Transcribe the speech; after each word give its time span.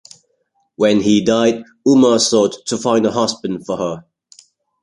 When 0.77 1.01
he 1.01 1.23
died, 1.23 1.63
Umar 1.87 2.17
sought 2.17 2.65
to 2.65 2.77
find 2.79 3.05
a 3.05 3.11
husband 3.11 3.67
for 3.67 3.77
her. 3.77 4.05